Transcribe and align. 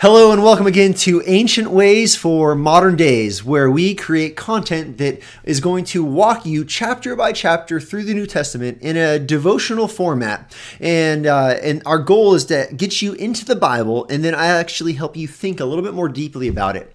Hello 0.00 0.30
and 0.30 0.44
welcome 0.44 0.68
again 0.68 0.94
to 0.94 1.24
Ancient 1.26 1.72
Ways 1.72 2.14
for 2.14 2.54
Modern 2.54 2.94
Days, 2.94 3.42
where 3.42 3.68
we 3.68 3.96
create 3.96 4.36
content 4.36 4.96
that 4.98 5.20
is 5.42 5.58
going 5.58 5.84
to 5.86 6.04
walk 6.04 6.46
you 6.46 6.64
chapter 6.64 7.16
by 7.16 7.32
chapter 7.32 7.80
through 7.80 8.04
the 8.04 8.14
New 8.14 8.24
Testament 8.24 8.78
in 8.80 8.96
a 8.96 9.18
devotional 9.18 9.88
format. 9.88 10.54
And 10.78 11.26
uh, 11.26 11.58
and 11.64 11.82
our 11.84 11.98
goal 11.98 12.34
is 12.34 12.44
to 12.44 12.68
get 12.76 13.02
you 13.02 13.14
into 13.14 13.44
the 13.44 13.56
Bible, 13.56 14.06
and 14.08 14.22
then 14.22 14.36
I 14.36 14.46
actually 14.46 14.92
help 14.92 15.16
you 15.16 15.26
think 15.26 15.58
a 15.58 15.64
little 15.64 15.82
bit 15.82 15.94
more 15.94 16.08
deeply 16.08 16.46
about 16.46 16.76
it. 16.76 16.94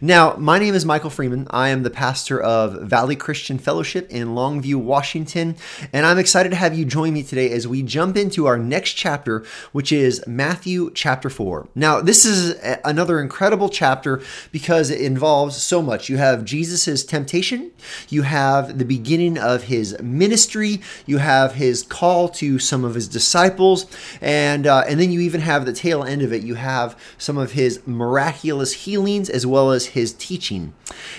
Now, 0.00 0.34
my 0.36 0.58
name 0.58 0.74
is 0.74 0.84
Michael 0.84 1.10
Freeman. 1.10 1.46
I 1.50 1.68
am 1.68 1.82
the 1.82 1.90
pastor 1.90 2.40
of 2.40 2.82
Valley 2.82 3.16
Christian 3.16 3.58
Fellowship 3.58 4.10
in 4.10 4.28
Longview, 4.28 4.76
Washington, 4.76 5.56
and 5.92 6.04
I'm 6.04 6.18
excited 6.18 6.50
to 6.50 6.56
have 6.56 6.76
you 6.76 6.84
join 6.84 7.14
me 7.14 7.22
today 7.22 7.50
as 7.50 7.66
we 7.66 7.82
jump 7.82 8.16
into 8.16 8.46
our 8.46 8.58
next 8.58 8.92
chapter, 8.92 9.44
which 9.72 9.92
is 9.92 10.22
Matthew 10.26 10.90
chapter 10.94 11.30
4. 11.30 11.68
Now, 11.74 12.00
this 12.00 12.24
is 12.24 12.56
another 12.84 13.20
incredible 13.20 13.68
chapter 13.68 14.20
because 14.52 14.90
it 14.90 15.00
involves 15.00 15.62
so 15.62 15.80
much. 15.80 16.08
You 16.08 16.18
have 16.18 16.44
Jesus' 16.44 17.04
temptation, 17.04 17.70
you 18.08 18.22
have 18.22 18.78
the 18.78 18.84
beginning 18.84 19.38
of 19.38 19.64
his 19.64 19.98
ministry, 20.02 20.82
you 21.06 21.18
have 21.18 21.54
his 21.54 21.82
call 21.82 22.28
to 22.30 22.58
some 22.58 22.84
of 22.84 22.94
his 22.94 23.08
disciples, 23.08 23.86
and 24.20 24.66
uh, 24.66 24.84
and 24.86 25.00
then 25.00 25.10
you 25.10 25.20
even 25.20 25.40
have 25.40 25.64
the 25.64 25.72
tail 25.72 26.02
end 26.02 26.22
of 26.22 26.32
it. 26.32 26.42
You 26.42 26.56
have 26.56 26.98
some 27.16 27.38
of 27.38 27.52
his 27.52 27.80
miraculous 27.86 28.72
healings 28.72 29.30
as 29.30 29.46
well 29.46 29.53
well 29.54 29.70
as 29.70 29.86
his 29.86 30.12
teaching. 30.14 30.74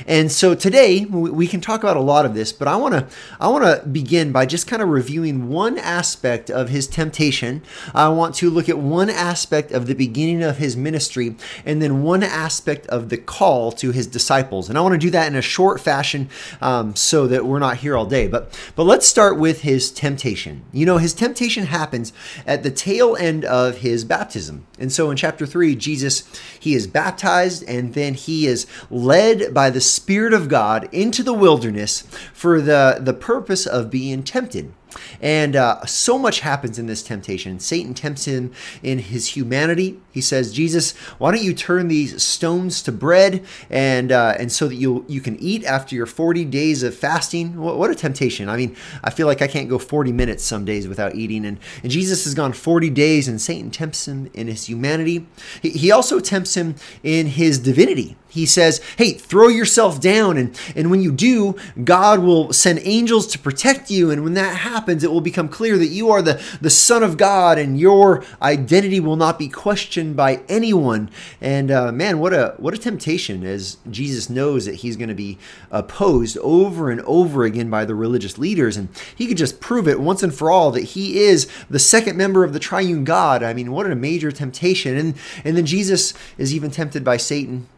And 0.06 0.30
so 0.30 0.56
today 0.56 1.06
we 1.06 1.48
can 1.48 1.62
talk 1.62 1.84
about 1.84 1.96
a 1.96 2.02
lot 2.02 2.26
of 2.26 2.34
this, 2.34 2.52
but 2.52 2.68
I 2.68 2.76
want 2.76 2.94
to 2.96 3.08
I 3.40 3.48
want 3.48 3.64
to 3.64 3.88
begin 3.88 4.34
by 4.34 4.46
just 4.46 4.68
kind 4.68 4.82
of 4.82 4.90
reviewing 4.90 5.48
one 5.48 5.78
aspect 5.78 6.52
of 6.52 6.68
his 6.68 6.86
temptation. 6.86 7.64
I 7.94 8.10
want 8.10 8.36
to 8.36 8.50
look 8.50 8.68
at 8.68 8.78
one 8.78 9.10
aspect 9.10 9.72
of 9.72 9.88
the 9.88 9.96
beginning 9.96 10.44
of 10.44 10.58
his 10.58 10.76
ministry 10.76 11.38
and 11.66 11.82
then 11.82 12.04
one 12.04 12.24
aspect 12.24 12.86
of 12.88 13.08
the 13.08 13.18
call 13.18 13.72
to 13.72 13.92
his 13.92 14.06
disciples. 14.06 14.68
And 14.68 14.78
I 14.78 14.82
want 14.82 14.94
to 14.94 15.00
do 15.00 15.12
that 15.12 15.28
in 15.28 15.36
a 15.38 15.42
short 15.42 15.80
fashion 15.80 16.30
um, 16.60 16.94
so 16.98 17.26
that 17.28 17.46
we're 17.46 17.60
not 17.60 17.78
here 17.78 17.96
all 17.96 18.06
day. 18.06 18.28
But 18.28 18.60
but 18.76 18.84
let's 18.84 19.08
start 19.08 19.40
with 19.40 19.62
his 19.62 19.92
temptation. 19.92 20.66
You 20.74 20.86
know, 20.86 20.98
his 20.98 21.14
temptation 21.14 21.68
happens 21.68 22.12
at 22.46 22.64
the 22.64 22.72
tail 22.72 23.16
end 23.16 23.46
of 23.46 23.78
his 23.78 24.04
baptism. 24.04 24.68
And 24.78 24.92
so 24.92 25.10
in 25.10 25.16
chapter 25.16 25.46
3, 25.46 25.74
Jesus 25.78 26.24
he 26.60 26.74
is 26.74 26.86
baptized 26.88 27.64
and 27.68 27.94
then 27.94 28.14
he 28.16 28.25
is 28.28 28.68
led 28.90 29.54
by 29.54 29.70
the 29.70 29.82
Spirit 29.82 30.34
of 30.34 30.50
God 30.50 30.90
into 30.92 31.24
the 31.24 31.34
wilderness 31.34 32.02
for 32.34 32.62
the, 32.62 32.98
the 33.00 33.14
purpose 33.14 33.66
of 33.66 33.90
being 33.90 34.24
tempted. 34.24 34.74
And 35.22 35.56
uh, 35.56 35.86
so 35.86 36.18
much 36.18 36.40
happens 36.42 36.80
in 36.80 36.88
this 36.88 37.04
temptation. 37.04 37.60
Satan 37.60 37.94
tempts 37.94 38.26
him 38.26 38.52
in 38.82 39.00
his 39.00 39.36
humanity. 39.36 40.00
He 40.12 40.22
says, 40.22 40.54
"Jesus, 40.54 40.94
why 41.18 41.32
don't 41.32 41.44
you 41.44 41.54
turn 41.54 41.88
these 41.88 42.24
stones 42.24 42.82
to 42.84 42.92
bread, 42.92 43.46
and 43.70 44.12
uh, 44.12 44.36
and 44.40 44.52
so 44.52 44.68
that 44.68 44.76
you 44.76 45.06
you 45.08 45.22
can 45.22 45.38
eat 45.40 45.64
after 45.66 45.96
your 45.96 46.06
forty 46.06 46.46
days 46.46 46.84
of 46.84 46.96
fasting?" 46.96 47.60
What, 47.60 47.78
what, 47.78 47.92
a 47.92 47.96
temptation! 47.96 48.50
I 48.50 48.58
mean, 48.58 48.76
I 49.04 49.10
feel 49.10 49.28
like 49.28 49.42
I 49.42 49.48
can't 49.48 49.70
go 49.70 49.78
forty 49.78 50.12
minutes 50.12 50.44
some 50.44 50.66
days 50.66 50.88
without 50.88 51.16
eating, 51.16 51.46
and 51.46 51.60
and 51.84 51.92
Jesus 51.92 52.24
has 52.24 52.34
gone 52.34 52.54
forty 52.54 52.90
days, 52.90 53.28
and 53.28 53.42
Satan 53.42 53.72
tempts 53.72 54.08
him 54.08 54.30
in 54.34 54.48
his 54.48 54.70
humanity. 54.70 55.28
He, 55.62 55.72
he 55.72 55.92
also 55.92 56.20
tempts 56.20 56.56
him 56.56 56.76
in 57.04 57.28
his 57.28 57.60
divinity. 57.60 58.16
He 58.36 58.46
says, 58.46 58.82
Hey, 58.98 59.14
throw 59.14 59.48
yourself 59.48 60.02
down. 60.02 60.36
And, 60.38 60.60
and 60.76 60.92
when 60.92 61.02
you 61.02 61.14
do, 61.14 61.56
God 61.82 62.20
will 62.20 62.52
send 62.52 62.80
angels 62.84 63.28
to 63.28 63.40
protect 63.40 63.90
you. 63.90 64.12
And 64.12 64.26
when 64.26 64.34
that 64.34 64.58
happens, 64.58 65.06
it 65.06 65.12
will 65.12 65.22
become 65.22 65.48
clear 65.48 65.78
that 65.78 65.88
you 65.88 66.10
are 66.12 66.22
the, 66.22 66.44
the 66.60 66.70
Son 66.70 67.02
of 67.02 67.16
God 67.16 67.58
and 67.58 67.80
your 67.80 68.26
identity 68.42 69.00
will 69.00 69.16
not 69.16 69.40
be 69.40 69.48
questioned 69.48 70.18
by 70.18 70.42
anyone. 70.50 71.10
And 71.40 71.72
uh, 71.72 71.94
man, 71.94 72.20
what 72.20 72.34
a, 72.34 72.56
what 72.58 72.74
a 72.74 72.78
temptation 72.78 73.46
as 73.46 73.78
Jesus 73.90 74.30
knows 74.30 74.66
that 74.66 74.76
he's 74.76 74.98
going 74.98 75.08
to 75.08 75.16
be 75.16 75.38
opposed 75.72 76.38
over 76.40 76.92
and 76.92 77.00
over 77.02 77.46
again 77.46 77.70
by 77.70 77.86
the 77.86 77.96
religious 77.96 78.38
leaders. 78.38 78.76
And 78.76 78.90
he 79.16 79.28
could 79.28 79.38
just 79.38 79.62
prove 79.62 79.88
it 79.88 80.02
once 80.02 80.24
and 80.24 80.36
for 80.36 80.52
all 80.52 80.72
that 80.72 80.84
he 80.84 81.20
is 81.22 81.50
the 81.70 81.80
second 81.80 82.18
member 82.18 82.44
of 82.44 82.52
the 82.52 82.60
triune 82.60 83.06
God. 83.06 83.44
I 83.44 83.54
mean, 83.54 83.72
what 83.72 83.90
a 83.90 83.96
major 83.96 84.30
temptation. 84.30 84.98
And, 84.98 85.16
and 85.46 85.56
then 85.56 85.66
Jesus 85.66 86.14
is 86.38 86.54
even 86.54 86.70
tempted 86.70 87.06
by 87.06 87.16
Satan 87.16 87.70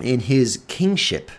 in 0.00 0.20
his 0.20 0.62
kingship. 0.68 1.30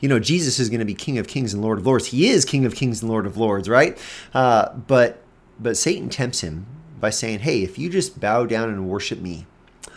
You 0.00 0.08
know, 0.08 0.18
Jesus 0.18 0.58
is 0.58 0.68
going 0.68 0.80
to 0.80 0.84
be 0.84 0.94
King 0.94 1.18
of 1.18 1.26
Kings 1.26 1.54
and 1.54 1.62
Lord 1.62 1.78
of 1.78 1.86
Lords. 1.86 2.06
He 2.06 2.28
is 2.28 2.44
King 2.44 2.66
of 2.66 2.74
Kings 2.74 3.00
and 3.00 3.10
Lord 3.10 3.26
of 3.26 3.36
Lords, 3.36 3.68
right? 3.68 3.98
Uh, 4.34 4.72
but 4.74 5.22
but 5.58 5.76
Satan 5.76 6.08
tempts 6.08 6.40
him 6.40 6.66
by 7.00 7.10
saying, 7.10 7.40
"Hey, 7.40 7.62
if 7.62 7.78
you 7.78 7.88
just 7.88 8.20
bow 8.20 8.44
down 8.44 8.68
and 8.68 8.88
worship 8.88 9.20
me, 9.20 9.46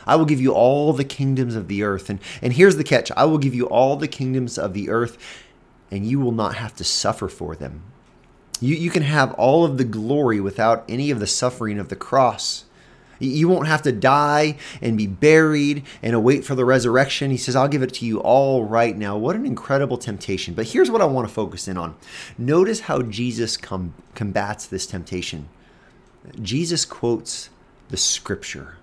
I 0.06 0.16
will 0.16 0.26
give 0.26 0.40
you 0.40 0.54
all 0.54 0.94
the 0.94 1.04
kingdoms 1.04 1.56
of 1.56 1.68
the 1.68 1.84
earth." 1.84 2.10
And 2.10 2.20
and 2.42 2.54
here's 2.54 2.78
the 2.78 2.84
catch: 2.84 3.12
I 3.18 3.26
will 3.26 3.38
give 3.38 3.56
you 3.56 3.66
all 3.66 3.98
the 3.98 4.08
kingdoms 4.08 4.58
of 4.58 4.74
the 4.74 4.90
earth, 4.90 5.18
and 5.92 6.06
you 6.06 6.20
will 6.20 6.32
not 6.32 6.56
have 6.56 6.76
to 6.78 6.84
suffer 6.84 7.28
for 7.28 7.56
them. 7.56 7.82
You 8.62 8.76
you 8.76 8.90
can 8.90 9.04
have 9.04 9.34
all 9.34 9.66
of 9.66 9.78
the 9.78 9.84
glory 9.84 10.40
without 10.40 10.86
any 10.88 11.12
of 11.12 11.20
the 11.20 11.28
suffering 11.28 11.80
of 11.80 11.90
the 11.90 11.96
cross. 11.96 12.64
You 13.20 13.48
won't 13.48 13.68
have 13.68 13.82
to 13.84 13.92
die 13.92 14.58
and 14.82 14.98
be 14.98 15.08
buried 15.08 15.84
and 16.02 16.14
await 16.16 16.46
for 16.46 16.56
the 16.56 16.66
resurrection. 16.66 17.32
He 17.32 17.38
says, 17.38 17.56
I'll 17.56 17.68
give 17.68 17.82
it 17.82 17.94
to 17.96 18.06
you 18.06 18.20
all 18.20 18.66
right 18.66 18.96
now. 18.96 19.18
What 19.18 19.36
an 19.36 19.46
incredible 19.46 19.98
temptation. 19.98 20.54
But 20.54 20.68
here's 20.68 20.92
what 20.92 21.02
I 21.02 21.06
want 21.06 21.28
to 21.28 21.34
focus 21.34 21.68
in 21.68 21.78
on. 21.78 21.96
Notice 22.38 22.82
how 22.82 23.02
Jesus 23.02 23.58
com- 23.58 23.94
combats 24.16 24.66
this 24.66 24.86
temptation. 24.86 25.50
Jesus 26.42 26.86
quotes 26.86 27.50
the 27.90 27.98
scripture. 27.98 28.77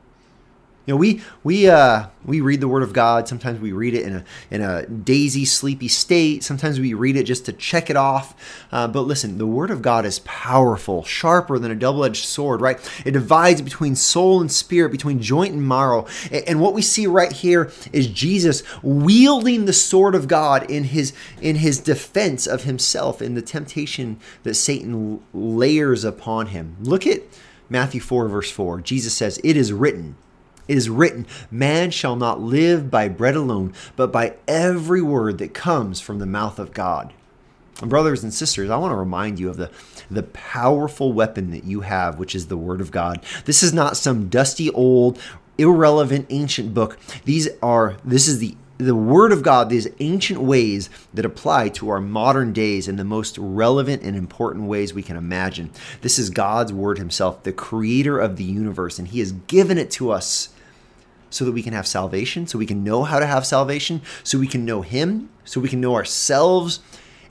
You 0.86 0.92
know, 0.92 0.98
we 0.98 1.22
we 1.42 1.66
uh, 1.66 2.08
we 2.26 2.42
read 2.42 2.60
the 2.60 2.68
Word 2.68 2.82
of 2.82 2.92
God. 2.92 3.26
Sometimes 3.26 3.58
we 3.58 3.72
read 3.72 3.94
it 3.94 4.04
in 4.04 4.16
a 4.16 4.24
in 4.50 4.60
a 4.60 4.86
daisy, 4.86 5.46
sleepy 5.46 5.88
state. 5.88 6.44
Sometimes 6.44 6.78
we 6.78 6.92
read 6.92 7.16
it 7.16 7.24
just 7.24 7.46
to 7.46 7.54
check 7.54 7.88
it 7.88 7.96
off. 7.96 8.34
Uh, 8.70 8.86
but 8.86 9.02
listen, 9.02 9.38
the 9.38 9.46
Word 9.46 9.70
of 9.70 9.80
God 9.80 10.04
is 10.04 10.18
powerful, 10.20 11.02
sharper 11.02 11.58
than 11.58 11.70
a 11.70 11.74
double-edged 11.74 12.26
sword. 12.26 12.60
Right? 12.60 12.78
It 13.06 13.12
divides 13.12 13.62
between 13.62 13.96
soul 13.96 14.42
and 14.42 14.52
spirit, 14.52 14.92
between 14.92 15.22
joint 15.22 15.54
and 15.54 15.66
marrow. 15.66 16.06
And 16.30 16.60
what 16.60 16.74
we 16.74 16.82
see 16.82 17.06
right 17.06 17.32
here 17.32 17.72
is 17.90 18.06
Jesus 18.06 18.62
wielding 18.82 19.64
the 19.64 19.72
sword 19.72 20.14
of 20.14 20.28
God 20.28 20.70
in 20.70 20.84
his 20.84 21.14
in 21.40 21.56
his 21.56 21.78
defense 21.80 22.46
of 22.46 22.64
himself 22.64 23.22
in 23.22 23.34
the 23.34 23.42
temptation 23.42 24.18
that 24.42 24.54
Satan 24.54 25.22
layers 25.32 26.04
upon 26.04 26.48
him. 26.48 26.76
Look 26.82 27.06
at 27.06 27.22
Matthew 27.70 28.02
four 28.02 28.28
verse 28.28 28.50
four. 28.50 28.82
Jesus 28.82 29.14
says, 29.14 29.40
"It 29.42 29.56
is 29.56 29.72
written." 29.72 30.16
Is 30.66 30.88
written, 30.88 31.26
Man 31.50 31.90
shall 31.90 32.16
not 32.16 32.40
live 32.40 32.90
by 32.90 33.08
bread 33.08 33.36
alone, 33.36 33.74
but 33.96 34.10
by 34.10 34.34
every 34.48 35.02
word 35.02 35.38
that 35.38 35.54
comes 35.54 36.00
from 36.00 36.18
the 36.18 36.26
mouth 36.26 36.58
of 36.58 36.72
God. 36.72 37.12
And 37.80 37.90
brothers 37.90 38.22
and 38.22 38.32
sisters, 38.32 38.70
I 38.70 38.76
want 38.76 38.92
to 38.92 38.96
remind 38.96 39.40
you 39.40 39.48
of 39.50 39.56
the, 39.56 39.70
the 40.10 40.22
powerful 40.22 41.12
weapon 41.12 41.50
that 41.50 41.64
you 41.64 41.80
have, 41.80 42.18
which 42.18 42.34
is 42.34 42.46
the 42.46 42.56
Word 42.56 42.80
of 42.80 42.90
God. 42.90 43.22
This 43.46 43.62
is 43.62 43.72
not 43.72 43.96
some 43.96 44.28
dusty 44.28 44.70
old, 44.70 45.18
irrelevant 45.58 46.26
ancient 46.30 46.72
book. 46.72 46.98
These 47.24 47.48
are 47.62 47.96
this 48.04 48.28
is 48.28 48.38
the 48.38 48.56
the 48.76 48.94
Word 48.94 49.30
of 49.30 49.42
God, 49.42 49.70
these 49.70 49.88
ancient 50.00 50.40
ways 50.40 50.90
that 51.14 51.24
apply 51.24 51.68
to 51.70 51.90
our 51.90 52.00
modern 52.00 52.52
days 52.52 52.88
in 52.88 52.96
the 52.96 53.04
most 53.04 53.38
relevant 53.38 54.02
and 54.02 54.16
important 54.16 54.66
ways 54.66 54.92
we 54.92 55.02
can 55.02 55.16
imagine. 55.16 55.70
This 56.00 56.18
is 56.18 56.28
God's 56.28 56.72
Word 56.72 56.98
Himself, 56.98 57.44
the 57.44 57.52
creator 57.52 58.18
of 58.18 58.36
the 58.36 58.44
universe, 58.44 58.98
and 58.98 59.08
He 59.08 59.20
has 59.20 59.32
given 59.32 59.78
it 59.78 59.92
to 59.92 60.10
us 60.10 60.48
so 61.34 61.44
that 61.44 61.52
we 61.52 61.62
can 61.62 61.72
have 61.72 61.86
salvation, 61.86 62.46
so 62.46 62.58
we 62.58 62.66
can 62.66 62.84
know 62.84 63.02
how 63.02 63.18
to 63.18 63.26
have 63.26 63.44
salvation, 63.44 64.00
so 64.22 64.38
we 64.38 64.46
can 64.46 64.64
know 64.64 64.82
Him, 64.82 65.30
so 65.44 65.60
we 65.60 65.68
can 65.68 65.80
know 65.80 65.94
ourselves. 65.94 66.78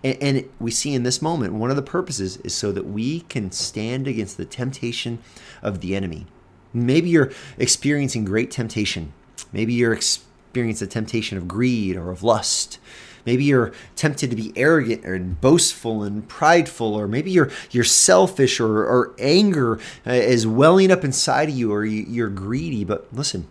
And, 0.03 0.18
and 0.22 0.50
we 0.59 0.72
see 0.72 0.94
in 0.94 1.03
this 1.03 1.22
moment, 1.22 1.53
one 1.53 1.69
of 1.69 1.78
the 1.78 1.81
purposes 1.81 2.36
is 2.38 2.53
so 2.53 2.74
that 2.74 2.86
we 2.86 3.22
can 3.22 3.52
stand 3.52 4.08
against 4.08 4.36
the 4.36 4.46
temptation 4.46 5.19
of 5.62 5.80
the 5.80 5.96
enemy. 5.96 6.28
Maybe 6.74 7.09
you're 7.09 7.31
experiencing 7.58 8.25
great 8.25 8.52
temptation. 8.52 9.14
Maybe 9.53 9.74
you're 9.74 9.94
experiencing 9.94 10.88
the 10.88 10.91
temptation 10.91 11.38
of 11.38 11.47
greed 11.47 11.96
or 11.96 12.11
of 12.11 12.23
lust. 12.23 12.79
Maybe 13.26 13.46
you're 13.46 13.72
tempted 13.96 14.29
to 14.32 14.35
be 14.35 14.52
arrogant 14.58 15.06
and 15.06 15.40
boastful 15.40 16.03
and 16.03 16.28
prideful, 16.28 16.94
or 16.94 17.08
maybe 17.08 17.32
you're 17.32 17.49
you're 17.72 17.85
selfish 17.85 18.59
or, 18.59 18.84
or 18.84 19.14
anger 19.17 19.79
uh, 20.06 20.11
is 20.11 20.46
welling 20.46 20.91
up 20.91 21.06
inside 21.06 21.47
of 21.47 21.56
you, 21.56 21.72
or 21.72 21.85
you're 21.85 22.28
greedy. 22.28 22.84
But 22.84 23.08
listen, 23.14 23.47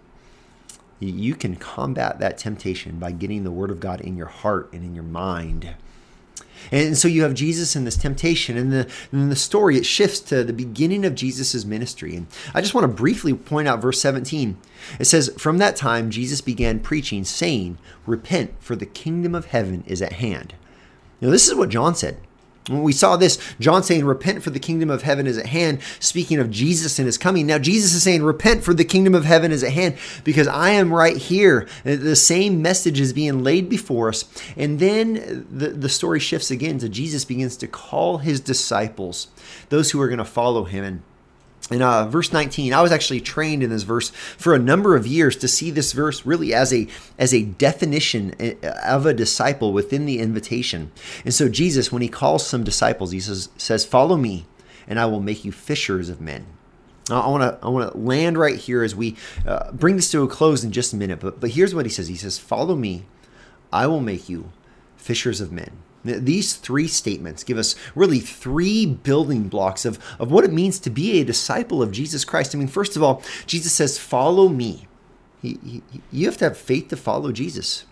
you 1.11 1.35
can 1.35 1.57
combat 1.57 2.19
that 2.19 2.39
temptation 2.39 2.99
by 2.99 3.13
getting 3.13 3.45
the 3.45 3.51
Word 3.51 3.71
of 3.71 3.81
God 3.81 4.01
in 4.01 4.17
your 4.17 4.27
heart 4.27 4.73
and 4.73 4.85
in 4.85 4.95
your 4.95 5.05
mind. 5.05 5.75
And 6.71 6.97
so 6.97 7.09
you 7.09 7.23
have 7.23 7.35
Jesus 7.35 7.75
in 7.75 7.85
this 7.85 7.97
temptation, 7.97 8.57
and 8.57 8.73
the, 8.73 8.89
in 9.13 9.29
the 9.29 9.37
story 9.37 9.77
it 9.77 9.87
shifts 9.87 10.21
to 10.21 10.45
the 10.45 10.53
beginning 10.53 11.05
of 11.05 11.15
Jesus' 11.15 11.65
ministry. 11.65 12.15
And 12.15 12.27
I 12.55 12.61
just 12.61 12.75
want 12.75 12.85
to 12.85 12.89
briefly 12.89 13.35
point 13.35 13.67
out 13.67 13.83
verse 13.83 14.01
17. 14.01 14.57
It 15.01 15.07
says, 15.07 15.33
From 15.39 15.59
that 15.59 15.77
time 15.77 16.11
Jesus 16.11 16.41
began 16.41 16.79
preaching, 16.81 17.25
saying, 17.25 17.79
Repent, 18.07 18.55
for 18.61 18.77
the 18.77 18.87
kingdom 18.87 19.35
of 19.35 19.47
heaven 19.47 19.83
is 19.87 20.01
at 20.01 20.15
hand. 20.15 20.55
Now, 21.21 21.31
this 21.31 21.49
is 21.49 21.55
what 21.55 21.69
John 21.69 21.95
said. 21.95 22.19
When 22.69 22.83
we 22.83 22.93
saw 22.93 23.17
this, 23.17 23.39
John 23.59 23.83
saying, 23.83 24.05
Repent 24.05 24.43
for 24.43 24.51
the 24.51 24.61
kingdom 24.61 24.89
of 24.89 25.03
heaven 25.03 25.27
is 25.27 25.37
at 25.37 25.47
hand, 25.47 25.81
speaking 25.99 26.39
of 26.39 26.51
Jesus 26.51 26.99
and 26.99 27.07
his 27.07 27.19
coming. 27.19 27.47
Now, 27.47 27.59
Jesus 27.59 27.93
is 27.93 28.05
saying, 28.05 28.23
Repent 28.23 28.63
for 28.63 28.73
the 28.73 28.85
kingdom 28.85 29.15
of 29.15 29.25
heaven 29.25 29.51
is 29.51 29.65
at 29.65 29.73
hand 29.73 29.97
because 30.23 30.47
I 30.47 30.71
am 30.71 30.93
right 30.93 31.17
here. 31.17 31.67
Uh, 31.85 31.97
the 31.97 32.15
same 32.15 32.63
message 32.63 33.01
is 33.01 33.13
being 33.13 33.43
laid 33.43 33.69
before 33.69 34.09
us. 34.09 34.25
And 34.57 34.79
then 34.79 35.47
the, 35.51 35.71
the 35.71 35.89
story 35.89 36.21
shifts 36.21 36.51
again 36.53 36.79
to 36.79 36.89
Jesus 36.89 37.25
begins 37.25 37.57
to 37.57 37.67
call 37.67 38.19
his 38.19 38.41
disciples, 38.41 39.29
those 39.69 39.91
who 39.91 40.01
are 40.01 40.09
going 40.09 40.19
to 40.19 40.25
follow 40.25 40.65
him. 40.65 40.85
And 40.85 41.03
in 41.73 41.83
uh, 41.83 42.07
verse 42.07 42.33
19 42.33 42.73
i 42.73 42.83
was 42.83 42.93
actually 42.93 43.21
trained 43.21 43.63
in 43.63 43.71
this 43.71 43.83
verse 43.83 44.11
for 44.11 44.55
a 44.55 44.59
number 44.59 44.95
of 44.95 45.07
years 45.07 45.37
to 45.37 45.49
see 45.49 45.71
this 45.71 45.93
verse 45.93 46.25
really 46.27 46.53
as 46.55 46.73
a 46.73 46.87
as 47.19 47.33
a 47.33 47.43
definition 47.43 48.35
eh, 48.39 48.55
of 48.85 49.07
a 49.07 49.15
disciple 49.15 49.73
within 49.73 50.07
the 50.07 50.19
invitation 50.19 50.93
and 51.25 51.35
so 51.35 51.49
jesus 51.49 51.91
when 51.91 52.03
he 52.03 52.09
calls 52.09 52.47
some 52.47 52.63
disciples 52.63 53.11
he 53.11 53.21
says 53.21 53.49
says 53.57 53.85
follow 53.85 54.17
me 54.17 54.47
and 54.87 54.99
i 54.99 55.07
will 55.07 55.21
make 55.21 55.45
you 55.45 55.53
fishers 55.53 56.09
of 56.09 56.21
men 56.21 56.47
I 57.11 57.27
want 57.27 57.43
to 57.43 57.67
I 57.67 57.69
want 57.69 57.91
to 57.91 57.99
land 57.99 58.39
right 58.39 58.57
here 58.57 58.85
as 58.85 58.95
we 58.95 59.17
uh, 59.47 59.73
bring 59.73 59.97
this 59.97 60.11
to 60.13 60.23
a 60.23 60.29
close 60.29 60.63
in 60.63 60.71
just 60.71 60.93
a 60.93 60.97
minute. 60.97 61.19
But 61.19 61.41
but 61.41 61.51
here's 61.51 61.75
what 61.75 61.85
he 61.85 61.91
says. 61.91 62.07
He 62.07 62.15
says, 62.15 62.39
"Follow 62.39 62.77
me, 62.77 63.07
I 63.73 63.89
will 63.89 64.01
make 64.01 64.29
you 64.29 64.53
fishers 64.97 65.41
of 65.41 65.51
men." 65.51 65.79
These 66.05 66.55
three 66.55 66.89
statements 66.89 67.45
give 67.45 67.59
us 67.59 67.77
really 67.95 68.19
three 68.19 68.87
building 68.87 69.49
blocks 69.49 69.85
of, 69.85 69.99
of 70.19 70.31
what 70.33 70.45
it 70.45 70.53
means 70.53 70.79
to 70.81 70.91
be 70.91 71.21
a 71.21 71.25
disciple 71.25 71.83
of 71.83 71.93
Jesus 71.93 72.25
Christ. 72.25 72.55
I 72.55 72.59
mean, 72.59 72.69
first 72.69 72.97
of 72.97 73.03
all, 73.03 73.23
Jesus 73.47 73.73
says, 73.73 73.99
Follow 73.99 74.49
me. 74.49 74.89
He, 75.41 75.59
he, 75.65 75.83
you 76.11 76.27
have 76.27 76.37
to 76.39 76.47
have 76.47 76.57
faith 76.57 76.89
to 76.89 76.97
follow 76.97 77.33
Jesus. 77.33 77.85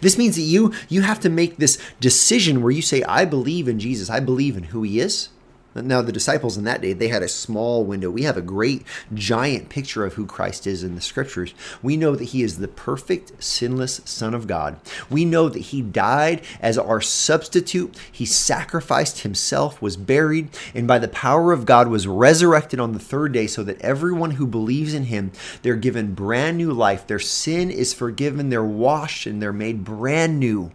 This 0.00 0.16
means 0.16 0.36
that 0.36 0.42
you 0.42 0.72
you 0.88 1.02
have 1.02 1.20
to 1.20 1.28
make 1.28 1.56
this 1.56 1.78
decision 2.00 2.62
where 2.62 2.70
you 2.70 2.82
say, 2.82 3.02
I 3.02 3.24
believe 3.24 3.68
in 3.68 3.78
Jesus, 3.80 4.08
I 4.08 4.20
believe 4.20 4.56
in 4.56 4.64
who 4.64 4.82
he 4.82 5.00
is, 5.00 5.28
now, 5.74 6.02
the 6.02 6.12
disciples 6.12 6.58
in 6.58 6.64
that 6.64 6.82
day, 6.82 6.92
they 6.92 7.08
had 7.08 7.22
a 7.22 7.28
small 7.28 7.84
window. 7.84 8.10
We 8.10 8.24
have 8.24 8.36
a 8.36 8.42
great, 8.42 8.84
giant 9.14 9.70
picture 9.70 10.04
of 10.04 10.14
who 10.14 10.26
Christ 10.26 10.66
is 10.66 10.82
in 10.82 10.94
the 10.94 11.00
scriptures. 11.00 11.54
We 11.82 11.96
know 11.96 12.14
that 12.14 12.26
he 12.26 12.42
is 12.42 12.58
the 12.58 12.68
perfect, 12.68 13.42
sinless 13.42 14.02
Son 14.04 14.34
of 14.34 14.46
God. 14.46 14.78
We 15.08 15.24
know 15.24 15.48
that 15.48 15.58
he 15.58 15.80
died 15.80 16.42
as 16.60 16.76
our 16.76 17.00
substitute. 17.00 17.96
He 18.10 18.26
sacrificed 18.26 19.20
himself, 19.20 19.80
was 19.80 19.96
buried, 19.96 20.50
and 20.74 20.86
by 20.86 20.98
the 20.98 21.08
power 21.08 21.52
of 21.52 21.64
God 21.64 21.88
was 21.88 22.06
resurrected 22.06 22.78
on 22.78 22.92
the 22.92 22.98
third 22.98 23.32
day 23.32 23.46
so 23.46 23.62
that 23.62 23.80
everyone 23.80 24.32
who 24.32 24.46
believes 24.46 24.92
in 24.92 25.04
him, 25.04 25.32
they're 25.62 25.76
given 25.76 26.12
brand 26.12 26.58
new 26.58 26.72
life. 26.72 27.06
Their 27.06 27.18
sin 27.18 27.70
is 27.70 27.94
forgiven, 27.94 28.50
they're 28.50 28.62
washed, 28.62 29.24
and 29.26 29.40
they're 29.40 29.54
made 29.54 29.84
brand 29.84 30.38
new. 30.38 30.70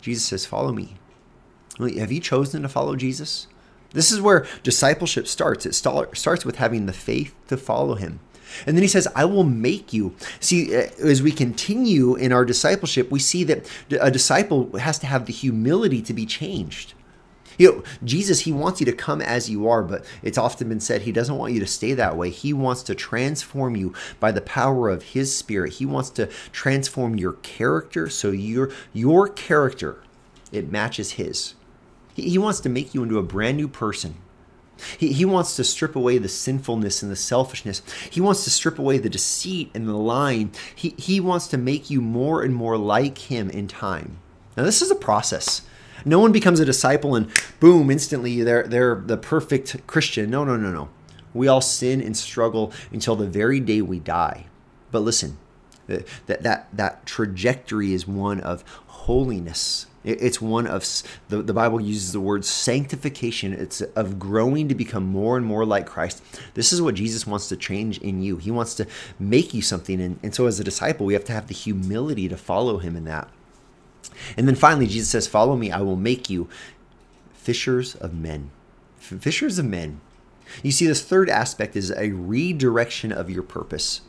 Jesus 0.00 0.24
says, 0.24 0.46
Follow 0.46 0.72
me. 0.72 0.96
Have 1.78 2.12
you 2.12 2.20
chosen 2.20 2.62
to 2.62 2.68
follow 2.68 2.96
Jesus? 2.96 3.46
This 3.94 4.12
is 4.12 4.20
where 4.20 4.46
discipleship 4.62 5.26
starts. 5.26 5.64
It 5.64 5.74
starts 5.74 6.44
with 6.44 6.56
having 6.56 6.86
the 6.86 6.92
faith 6.92 7.34
to 7.48 7.56
follow 7.56 7.94
him. 7.94 8.20
And 8.66 8.76
then 8.76 8.82
he 8.82 8.88
says, 8.88 9.08
I 9.14 9.24
will 9.24 9.44
make 9.44 9.92
you. 9.92 10.14
See, 10.40 10.76
uh, 10.76 10.88
as 11.02 11.22
we 11.22 11.32
continue 11.32 12.14
in 12.14 12.32
our 12.32 12.44
discipleship, 12.44 13.10
we 13.10 13.18
see 13.18 13.42
that 13.44 13.68
a 14.00 14.10
disciple 14.10 14.76
has 14.78 14.98
to 15.00 15.06
have 15.06 15.26
the 15.26 15.32
humility 15.32 16.02
to 16.02 16.12
be 16.12 16.26
changed. 16.26 16.94
You 17.56 17.70
know, 17.70 17.84
Jesus, 18.02 18.40
he 18.40 18.52
wants 18.52 18.80
you 18.80 18.86
to 18.86 18.92
come 18.92 19.20
as 19.22 19.48
you 19.48 19.68
are, 19.68 19.82
but 19.82 20.04
it's 20.22 20.38
often 20.38 20.68
been 20.68 20.80
said 20.80 21.02
he 21.02 21.12
doesn't 21.12 21.36
want 21.36 21.52
you 21.52 21.60
to 21.60 21.66
stay 21.66 21.94
that 21.94 22.16
way. 22.16 22.30
He 22.30 22.52
wants 22.52 22.82
to 22.84 22.94
transform 22.94 23.76
you 23.76 23.94
by 24.18 24.32
the 24.32 24.40
power 24.40 24.88
of 24.88 25.02
his 25.02 25.36
spirit. 25.36 25.74
He 25.74 25.86
wants 25.86 26.10
to 26.10 26.26
transform 26.50 27.16
your 27.16 27.34
character 27.34 28.08
so 28.08 28.30
your 28.30 28.70
your 28.92 29.28
character 29.28 30.02
it 30.50 30.70
matches 30.70 31.12
his. 31.12 31.54
He, 32.14 32.38
wants 32.38 32.60
to 32.60 32.68
make 32.68 32.94
you 32.94 33.02
into 33.02 33.18
a 33.18 33.22
brand 33.22 33.56
new 33.56 33.68
person. 33.68 34.16
He, 34.98 35.12
he 35.12 35.24
wants 35.24 35.56
to 35.56 35.64
strip 35.64 35.96
away 35.96 36.18
the 36.18 36.28
sinfulness 36.28 37.02
and 37.02 37.10
the 37.10 37.16
selfishness. 37.16 37.82
He 38.10 38.20
wants 38.20 38.44
to 38.44 38.50
strip 38.50 38.78
away 38.78 38.98
the 38.98 39.10
deceit 39.10 39.70
and 39.74 39.88
the 39.88 39.96
lying. 39.96 40.52
He, 40.74 40.94
he 40.96 41.20
wants 41.20 41.48
to 41.48 41.58
make 41.58 41.90
you 41.90 42.00
more 42.00 42.42
and 42.42 42.54
more 42.54 42.76
like 42.76 43.18
him 43.18 43.50
in 43.50 43.68
time. 43.68 44.18
Now, 44.56 44.62
this 44.62 44.82
is 44.82 44.90
a 44.90 44.96
process. 44.96 45.62
No 46.04 46.18
one 46.18 46.32
becomes 46.32 46.60
a 46.60 46.64
disciple 46.64 47.14
and 47.14 47.30
boom, 47.60 47.90
instantly 47.90 48.42
they're, 48.42 48.64
they're 48.64 48.96
the 48.96 49.16
perfect 49.16 49.86
Christian. 49.86 50.30
No, 50.30 50.44
no, 50.44 50.56
no, 50.56 50.70
no. 50.70 50.88
We 51.32 51.48
all 51.48 51.60
sin 51.60 52.00
and 52.00 52.16
struggle 52.16 52.72
until 52.92 53.16
the 53.16 53.26
very 53.26 53.58
day 53.58 53.80
we 53.82 53.98
die. 53.98 54.46
But 54.92 55.00
listen, 55.00 55.38
that, 55.86 56.06
that, 56.26 56.68
that 56.76 57.06
trajectory 57.06 57.92
is 57.92 58.06
one 58.06 58.40
of 58.40 58.64
holiness 59.06 59.86
it's 60.04 60.40
one 60.40 60.66
of 60.66 60.86
the, 61.28 61.42
the 61.42 61.54
Bible 61.54 61.80
uses 61.80 62.12
the 62.12 62.20
word 62.20 62.44
sanctification. 62.44 63.54
It's 63.54 63.80
of 63.80 64.18
growing 64.18 64.68
to 64.68 64.74
become 64.74 65.04
more 65.04 65.36
and 65.36 65.46
more 65.46 65.64
like 65.64 65.86
Christ. 65.86 66.22
This 66.52 66.72
is 66.72 66.82
what 66.82 66.94
Jesus 66.94 67.26
wants 67.26 67.48
to 67.48 67.56
change 67.56 67.98
in 67.98 68.22
you. 68.22 68.36
He 68.36 68.50
wants 68.50 68.74
to 68.74 68.86
make 69.18 69.54
you 69.54 69.62
something. 69.62 70.00
And, 70.00 70.18
and 70.22 70.34
so, 70.34 70.46
as 70.46 70.60
a 70.60 70.64
disciple, 70.64 71.06
we 71.06 71.14
have 71.14 71.24
to 71.24 71.32
have 71.32 71.46
the 71.46 71.54
humility 71.54 72.28
to 72.28 72.36
follow 72.36 72.78
him 72.78 72.96
in 72.96 73.04
that. 73.04 73.28
And 74.36 74.46
then 74.46 74.54
finally, 74.54 74.86
Jesus 74.86 75.08
says, 75.08 75.26
Follow 75.26 75.56
me, 75.56 75.70
I 75.72 75.80
will 75.80 75.96
make 75.96 76.28
you 76.28 76.48
fishers 77.32 77.94
of 77.94 78.12
men. 78.12 78.50
Fishers 78.98 79.58
of 79.58 79.64
men. 79.64 80.00
You 80.62 80.70
see, 80.70 80.86
this 80.86 81.02
third 81.02 81.30
aspect 81.30 81.76
is 81.76 81.90
a 81.90 82.10
redirection 82.10 83.10
of 83.10 83.30
your 83.30 83.42
purpose. 83.42 84.02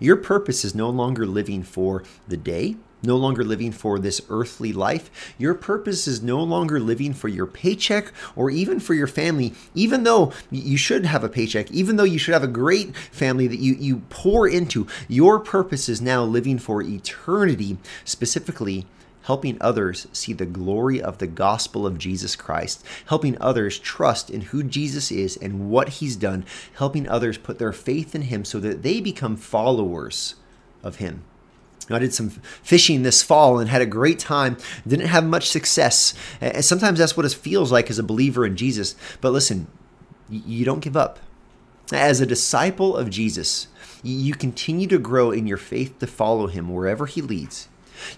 Your 0.00 0.16
purpose 0.16 0.64
is 0.64 0.74
no 0.74 0.88
longer 0.88 1.26
living 1.26 1.62
for 1.62 2.02
the 2.26 2.38
day, 2.38 2.76
no 3.04 3.16
longer 3.16 3.44
living 3.44 3.72
for 3.72 3.98
this 3.98 4.20
earthly 4.28 4.72
life. 4.72 5.34
Your 5.38 5.54
purpose 5.54 6.06
is 6.06 6.22
no 6.22 6.42
longer 6.42 6.80
living 6.80 7.12
for 7.12 7.28
your 7.28 7.46
paycheck 7.46 8.12
or 8.36 8.50
even 8.50 8.80
for 8.80 8.94
your 8.94 9.06
family, 9.06 9.54
even 9.74 10.04
though 10.04 10.32
you 10.50 10.76
should 10.76 11.06
have 11.06 11.24
a 11.24 11.28
paycheck, 11.28 11.70
even 11.70 11.96
though 11.96 12.04
you 12.04 12.18
should 12.18 12.34
have 12.34 12.42
a 12.42 12.48
great 12.48 12.96
family 12.96 13.46
that 13.46 13.58
you, 13.58 13.74
you 13.74 13.98
pour 14.08 14.48
into. 14.48 14.86
Your 15.08 15.38
purpose 15.40 15.88
is 15.88 16.00
now 16.00 16.24
living 16.24 16.58
for 16.58 16.82
eternity, 16.82 17.78
specifically 18.04 18.86
helping 19.24 19.56
others 19.60 20.06
see 20.12 20.32
the 20.32 20.46
glory 20.46 21.00
of 21.00 21.18
the 21.18 21.26
gospel 21.26 21.86
of 21.86 21.98
Jesus 21.98 22.36
Christ, 22.36 22.84
helping 23.06 23.40
others 23.40 23.78
trust 23.78 24.30
in 24.30 24.42
who 24.42 24.62
Jesus 24.62 25.10
is 25.10 25.36
and 25.36 25.70
what 25.70 25.88
he's 25.88 26.16
done, 26.16 26.44
helping 26.74 27.08
others 27.08 27.38
put 27.38 27.58
their 27.58 27.72
faith 27.72 28.14
in 28.14 28.22
him 28.22 28.44
so 28.44 28.60
that 28.60 28.82
they 28.82 29.00
become 29.00 29.36
followers 29.36 30.34
of 30.82 30.96
him. 30.96 31.24
I 31.90 31.98
did 31.98 32.14
some 32.14 32.30
fishing 32.30 33.02
this 33.02 33.22
fall 33.22 33.58
and 33.58 33.68
had 33.68 33.82
a 33.82 33.86
great 33.86 34.18
time. 34.18 34.56
Didn't 34.86 35.08
have 35.08 35.24
much 35.24 35.50
success. 35.50 36.14
And 36.40 36.64
sometimes 36.64 36.98
that's 36.98 37.16
what 37.16 37.26
it 37.26 37.32
feels 37.32 37.70
like 37.70 37.90
as 37.90 37.98
a 37.98 38.02
believer 38.02 38.46
in 38.46 38.56
Jesus. 38.56 38.96
But 39.20 39.32
listen, 39.32 39.66
you 40.28 40.64
don't 40.64 40.80
give 40.80 40.96
up. 40.96 41.18
As 41.92 42.20
a 42.20 42.26
disciple 42.26 42.96
of 42.96 43.10
Jesus, 43.10 43.68
you 44.02 44.34
continue 44.34 44.86
to 44.88 44.98
grow 44.98 45.30
in 45.30 45.46
your 45.46 45.58
faith 45.58 45.98
to 45.98 46.06
follow 46.06 46.46
him 46.46 46.72
wherever 46.72 47.06
he 47.06 47.20
leads. 47.20 47.68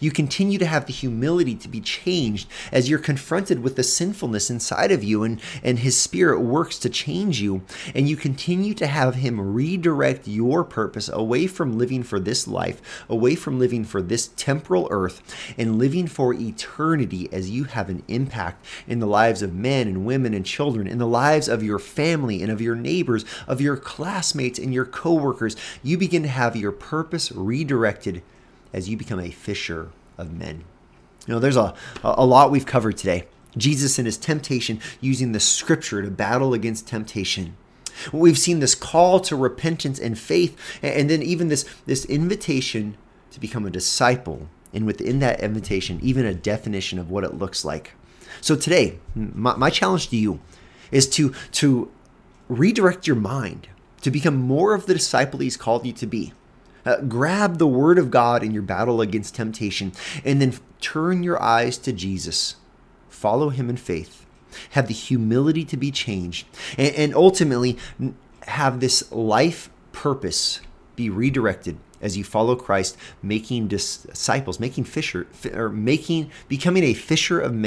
You 0.00 0.11
continue 0.11 0.59
to 0.59 0.66
have 0.66 0.87
the 0.87 0.92
humility 0.92 1.54
to 1.56 1.68
be 1.68 1.80
changed 1.80 2.49
as 2.73 2.88
you're 2.88 2.99
confronted 2.99 3.62
with 3.62 3.76
the 3.76 3.83
sinfulness 3.83 4.50
inside 4.50 4.92
of 4.92 5.04
you, 5.04 5.23
and, 5.23 5.40
and 5.62 5.78
His 5.80 5.99
Spirit 5.99 6.40
works 6.40 6.78
to 6.80 6.90
change 6.90 7.40
you. 7.40 7.62
And 7.95 8.09
you 8.09 8.16
continue 8.16 8.75
to 8.75 8.87
have 8.87 9.16
Him 9.16 9.54
redirect 9.54 10.28
your 10.28 10.64
purpose 10.64 11.09
away 11.09 11.47
from 11.47 11.78
living 11.78 12.02
for 12.02 12.21
this 12.21 12.47
life, 12.47 13.04
away 13.09 13.35
from 13.35 13.59
living 13.59 13.85
for 13.85 14.02
this 14.02 14.28
temporal 14.37 14.88
earth, 14.90 15.23
and 15.59 15.78
living 15.78 16.06
for 16.06 16.35
eternity 16.35 17.28
as 17.33 17.50
you 17.50 17.64
have 17.64 17.88
an 17.88 18.02
impact 18.09 18.64
in 18.87 19.00
the 19.00 19.06
lives 19.06 19.42
of 19.42 19.54
men 19.54 19.88
and 19.88 20.06
women 20.06 20.35
and 20.35 20.47
children, 20.47 20.87
in 20.87 20.99
the 20.99 21.06
lives 21.06 21.49
of 21.49 21.62
your 21.62 21.78
family 21.78 22.42
and 22.42 22.50
of 22.50 22.61
your 22.61 22.76
neighbors, 22.76 23.25
of 23.47 23.61
your 23.61 23.76
classmates 23.76 24.59
and 24.59 24.73
your 24.73 24.85
coworkers. 24.85 25.56
You 25.83 25.99
begin 25.99 26.23
to 26.23 26.28
have 26.28 26.56
your 26.56 26.73
purpose 26.73 27.33
redirected 27.33 28.23
as 28.73 28.88
you 28.88 28.96
become 28.96 29.20
a 29.20 29.30
fisher 29.30 29.90
of 30.18 30.32
men. 30.32 30.64
You 31.26 31.35
know, 31.35 31.40
there's 31.40 31.56
a, 31.56 31.75
a 32.04 32.25
lot 32.25 32.50
we've 32.50 32.66
covered 32.66 32.96
today. 32.96 33.26
Jesus 33.56 33.99
and 33.99 34.06
his 34.06 34.18
temptation 34.18 34.80
using 35.00 35.32
the 35.32 35.40
scripture 35.40 36.02
to 36.02 36.11
battle 36.11 36.54
against 36.54 36.87
temptation. 36.87 37.56
We've 38.12 38.38
seen 38.38 38.61
this 38.61 38.75
call 38.75 39.20
to 39.20 39.37
repentance 39.37 39.99
and 39.99 40.18
faith, 40.18 40.58
and 40.82 41.08
then 41.08 41.23
even 41.23 41.49
this, 41.49 41.64
this 41.87 42.04
invitation 42.04 42.96
to 43.30 43.40
become 43.40 43.64
a 43.66 43.70
disciple. 43.70 44.49
And 44.75 44.85
within 44.85 45.20
that 45.20 45.40
invitation, 45.40 45.99
even 46.02 46.26
a 46.26 46.35
definition 46.35 46.99
of 46.99 47.11
what 47.11 47.25
it 47.25 47.35
looks 47.35 47.64
like. 47.64 47.92
So 48.42 48.54
today, 48.54 48.99
my, 49.14 49.56
my 49.56 49.70
challenge 49.70 50.11
to 50.11 50.16
you 50.16 50.40
is 50.90 51.08
to, 51.11 51.32
to 51.52 51.90
redirect 52.49 53.06
your 53.06 53.16
mind 53.16 53.68
to 54.02 54.11
become 54.11 54.37
more 54.37 54.75
of 54.75 54.87
the 54.87 54.94
disciple 54.94 55.40
he's 55.40 55.56
called 55.56 55.87
you 55.87 55.92
to 55.94 56.06
be. 56.06 56.32
Uh, 56.87 57.00
grab 57.02 57.59
the 57.59 57.66
word 57.66 57.99
of 57.99 58.11
God 58.11 58.43
in 58.43 58.52
your 58.52 58.62
battle 58.62 59.00
against 59.00 59.35
temptation 59.35 59.93
and 60.25 60.40
then 60.40 60.55
turn 60.81 61.23
your 61.23 61.43
eyes 61.43 61.76
to 61.78 61.93
Jesus. 61.93 62.57
Follow 63.09 63.49
him 63.49 63.69
in 63.69 63.76
faith. 63.76 64.25
Have 64.71 64.87
the 64.87 64.95
humility 64.95 65.64
to 65.64 65.76
be 65.76 65.90
changed. 65.90 66.47
And, 66.78 66.95
and 66.95 67.14
ultimately, 67.14 67.76
have 68.43 68.81
this 68.81 69.11
life 69.11 69.69
purpose 69.93 70.61
be 70.95 71.11
redirected 71.11 71.78
as 72.00 72.16
you 72.16 72.25
follow 72.25 72.55
Christ, 72.55 72.97
making 73.23 73.69
disciples, 73.69 74.61
making 74.61 74.85
fisher, 74.85 75.26
or 75.52 75.69
making, 75.69 76.31
becoming 76.47 76.85
a 76.85 76.95
fisher 76.95 77.40
of 77.40 77.52
men 77.52 77.64